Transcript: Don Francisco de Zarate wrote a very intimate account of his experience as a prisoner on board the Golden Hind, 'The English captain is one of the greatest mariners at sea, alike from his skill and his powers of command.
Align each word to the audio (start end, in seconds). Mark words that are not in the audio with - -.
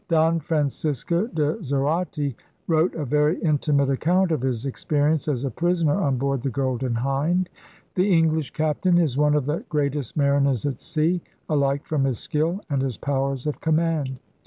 Don 0.07 0.39
Francisco 0.39 1.27
de 1.27 1.63
Zarate 1.63 2.33
wrote 2.65 2.95
a 2.95 3.05
very 3.05 3.39
intimate 3.43 3.91
account 3.91 4.31
of 4.31 4.41
his 4.41 4.65
experience 4.65 5.27
as 5.27 5.43
a 5.43 5.51
prisoner 5.51 5.93
on 5.93 6.17
board 6.17 6.41
the 6.41 6.49
Golden 6.49 6.95
Hind, 6.95 7.51
'The 7.93 8.11
English 8.11 8.49
captain 8.49 8.97
is 8.97 9.15
one 9.15 9.35
of 9.35 9.45
the 9.45 9.63
greatest 9.69 10.17
mariners 10.17 10.65
at 10.65 10.79
sea, 10.81 11.21
alike 11.47 11.85
from 11.85 12.05
his 12.05 12.17
skill 12.17 12.61
and 12.67 12.81
his 12.81 12.97
powers 12.97 13.45
of 13.45 13.61
command. 13.61 14.17